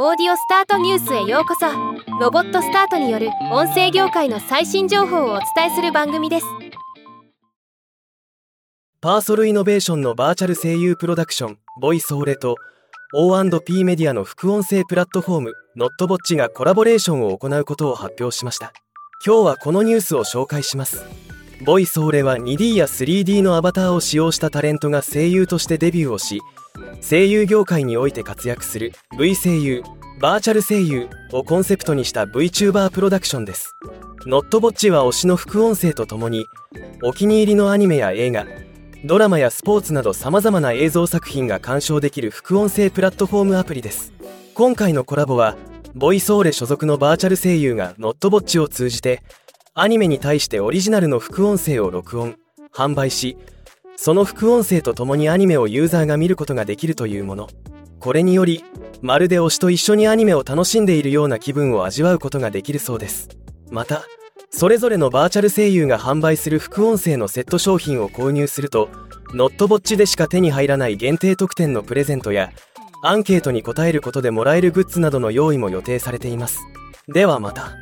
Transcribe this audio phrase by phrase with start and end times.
[0.00, 1.66] オーディオスタートニュースへようこそ。
[2.20, 6.46] ロボットスタートによる音声業界の最新情報をお伝えする番組です。
[9.00, 12.54] パーソルイノベーションのバーチャル声優プロダクションボイスオーレと
[13.12, 18.72] O&P メディアの副音声プラットフォーム not botti がコラボレーションを行うことを発表しました。
[19.26, 21.04] 今日はこのニュースを紹介します。
[21.62, 26.40] ぼいそーれは 2D や 3D のアバターを使用したタレントが声優としてデビューをし
[27.08, 29.82] 声優業界において活躍する V 声優
[30.20, 33.76] バーチャル声優をコンセプトにした VTuber プロダクションです。
[34.26, 36.46] ノットボッチは推しの副音声とともに
[37.04, 38.46] お気に入りのアニメや映画
[39.04, 44.12] ドラマやスポーツなど様々な映像作品が鑑賞できる副音声プラットフォームアプリです。
[44.54, 45.56] 今回のコラボは
[45.94, 49.22] ボイスオーレ所属のバーチャル声優がノットボッチを通じて
[49.80, 52.34] アニメに対してオリジナルの副音声を録音。
[52.74, 53.38] 販売し
[53.94, 57.48] その副音声とともにアニメをユーザーが見ることができるというもの。
[58.00, 58.64] これにより
[59.02, 63.28] まるで推しと一緒にアニメを楽しんでいるような気分を味わうことができるそうです。
[63.70, 64.02] また
[64.50, 68.88] それぞれのバーチャル声優が販売する副音声のセット商品を購入すると
[69.32, 72.50] ノットボッチでしか手に入らない限定特典のプレゼントや
[73.04, 76.66] アンケートに答えることでもらえるグッズなどの用意も予定されています。
[77.06, 77.76] ではまた。